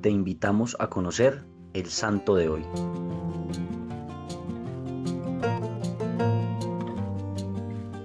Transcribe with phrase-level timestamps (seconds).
[0.00, 1.44] te invitamos a conocer
[1.74, 2.64] el santo de hoy.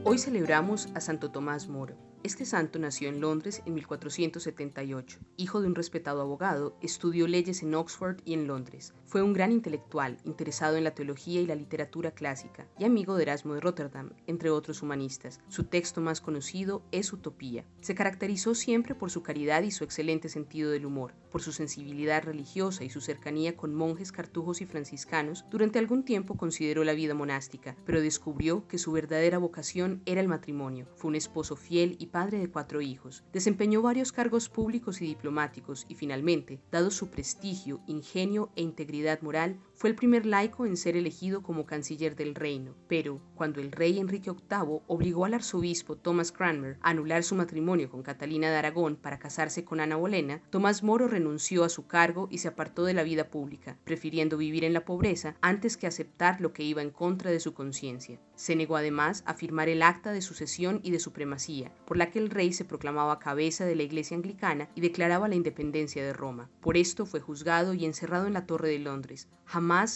[0.03, 1.95] Hoy celebramos a Santo Tomás Moro.
[2.25, 5.19] Este santo nació en Londres en 1478.
[5.37, 8.95] Hijo de un respetado abogado, estudió leyes en Oxford y en Londres.
[9.05, 13.21] Fue un gran intelectual, interesado en la teología y la literatura clásica, y amigo de
[13.21, 15.39] Erasmo de Rotterdam, entre otros humanistas.
[15.49, 17.63] Su texto más conocido es Utopía.
[17.81, 22.23] Se caracterizó siempre por su caridad y su excelente sentido del humor, por su sensibilidad
[22.23, 25.45] religiosa y su cercanía con monjes cartujos y franciscanos.
[25.51, 30.27] Durante algún tiempo consideró la vida monástica, pero descubrió que su verdadera vocación era el
[30.27, 30.87] matrimonio.
[30.95, 33.25] Fue un esposo fiel y padre de cuatro hijos.
[33.33, 39.59] Desempeñó varios cargos públicos y diplomáticos y finalmente, dado su prestigio, ingenio e integridad moral,
[39.75, 42.75] fue el primer laico en ser elegido como canciller del reino.
[42.87, 47.89] Pero, cuando el rey Enrique VIII obligó al arzobispo Thomas Cranmer a anular su matrimonio
[47.89, 52.27] con Catalina de Aragón para casarse con Ana Bolena, Tomás Moro renunció a su cargo
[52.31, 56.39] y se apartó de la vida pública, prefiriendo vivir en la pobreza antes que aceptar
[56.39, 58.19] lo que iba en contra de su conciencia.
[58.35, 62.19] Se negó además a firmar el acta de sucesión y de supremacía, por la que
[62.19, 66.49] el rey se proclamaba cabeza de la Iglesia anglicana y declaraba la independencia de Roma.
[66.61, 69.27] Por esto fue juzgado y encerrado en la Torre de Londres.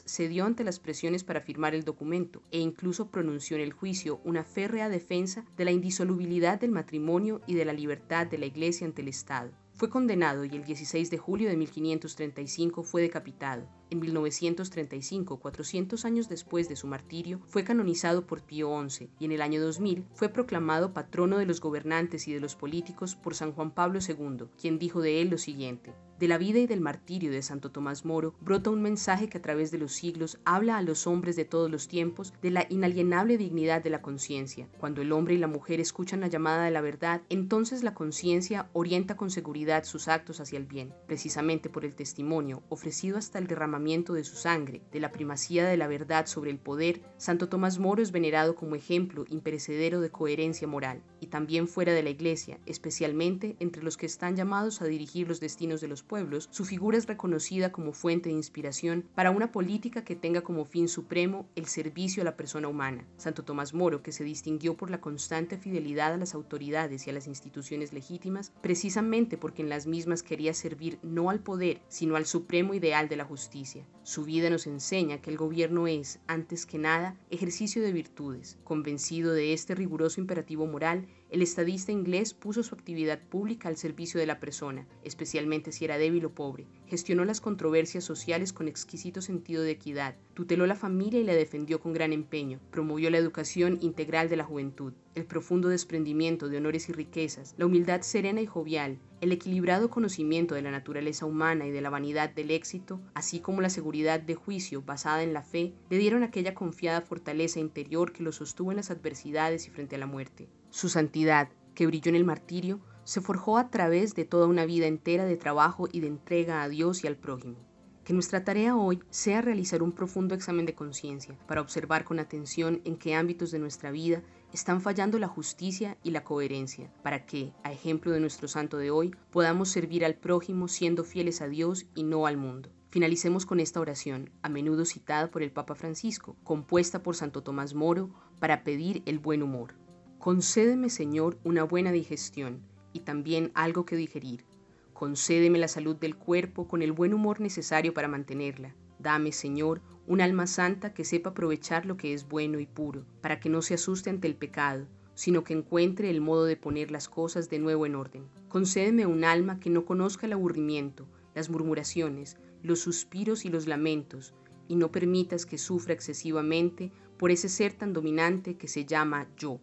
[0.06, 4.44] Cedió ante las presiones para firmar el documento e incluso pronunció en el juicio una
[4.44, 9.02] férrea defensa de la indisolubilidad del matrimonio y de la libertad de la Iglesia ante
[9.02, 9.52] el Estado.
[9.80, 13.66] Fue condenado y el 16 de julio de 1535 fue decapitado.
[13.90, 19.32] En 1935, 400 años después de su martirio, fue canonizado por Pío XI y en
[19.32, 23.54] el año 2000 fue proclamado patrono de los gobernantes y de los políticos por San
[23.54, 25.94] Juan Pablo II, quien dijo de él lo siguiente.
[26.20, 29.42] De la vida y del martirio de Santo Tomás Moro brota un mensaje que a
[29.42, 33.38] través de los siglos habla a los hombres de todos los tiempos de la inalienable
[33.38, 34.68] dignidad de la conciencia.
[34.82, 38.68] Cuando el hombre y la mujer escuchan la llamada de la verdad, entonces la conciencia
[38.74, 43.48] orienta con seguridad sus actos hacia el bien, precisamente por el testimonio ofrecido hasta el
[43.48, 47.80] derramamiento de su sangre, de la primacía de la verdad sobre el poder, Santo Tomás
[47.80, 52.60] Moro es venerado como ejemplo imperecedero de coherencia moral, y también fuera de la Iglesia,
[52.66, 56.98] especialmente entre los que están llamados a dirigir los destinos de los pueblos, su figura
[56.98, 61.68] es reconocida como fuente de inspiración para una política que tenga como fin supremo el
[61.68, 63.06] servicio a la persona humana.
[63.16, 67.14] Santo Tomás Moro, que se distinguió por la constante fidelidad a las autoridades y a
[67.14, 72.26] las instituciones legítimas, precisamente porque en las mismas quería servir no al poder, sino al
[72.26, 73.86] supremo ideal de la justicia.
[74.02, 78.58] Su vida nos enseña que el gobierno es, antes que nada, ejercicio de virtudes.
[78.64, 84.20] Convencido de este riguroso imperativo moral, el estadista inglés puso su actividad pública al servicio
[84.20, 86.66] de la persona, especialmente si era débil o pobre.
[86.88, 91.80] Gestionó las controversias sociales con exquisito sentido de equidad, tuteló la familia y la defendió
[91.80, 96.90] con gran empeño, promovió la educación integral de la juventud, el profundo desprendimiento de honores
[96.90, 101.72] y riquezas, la humildad serena y jovial, el equilibrado conocimiento de la naturaleza humana y
[101.72, 105.74] de la vanidad del éxito, así como la seguridad de juicio basada en la fe,
[105.90, 110.00] le dieron aquella confiada fortaleza interior que lo sostuvo en las adversidades y frente a
[110.00, 110.48] la muerte.
[110.70, 114.86] Su santidad, que brilló en el martirio, se forjó a través de toda una vida
[114.86, 117.56] entera de trabajo y de entrega a Dios y al prójimo.
[118.04, 122.82] Que nuestra tarea hoy sea realizar un profundo examen de conciencia para observar con atención
[122.86, 124.22] en qué ámbitos de nuestra vida
[124.54, 128.92] están fallando la justicia y la coherencia, para que, a ejemplo de nuestro santo de
[128.92, 132.70] hoy, podamos servir al prójimo siendo fieles a Dios y no al mundo.
[132.90, 137.76] Finalicemos con esta oración, a menudo citada por el Papa Francisco, compuesta por Santo Tomás
[137.76, 138.10] Moro,
[138.40, 139.76] para pedir el buen humor.
[140.20, 142.62] Concédeme, Señor, una buena digestión
[142.92, 144.44] y también algo que digerir.
[144.92, 148.76] Concédeme la salud del cuerpo con el buen humor necesario para mantenerla.
[149.00, 153.40] Dame, Señor, un alma santa que sepa aprovechar lo que es bueno y puro, para
[153.40, 157.08] que no se asuste ante el pecado, sino que encuentre el modo de poner las
[157.08, 158.28] cosas de nuevo en orden.
[158.50, 164.34] Concédeme un alma que no conozca el aburrimiento, las murmuraciones, los suspiros y los lamentos,
[164.68, 169.62] y no permitas que sufra excesivamente por ese ser tan dominante que se llama yo.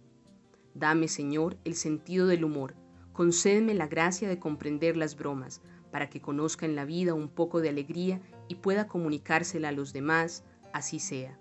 [0.78, 2.74] Dame, Señor, el sentido del humor,
[3.14, 7.62] concédeme la gracia de comprender las bromas, para que conozca en la vida un poco
[7.62, 10.44] de alegría y pueda comunicársela a los demás,
[10.74, 11.38] así sea.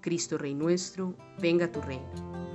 [0.00, 2.49] Cristo Rey nuestro, venga tu reino.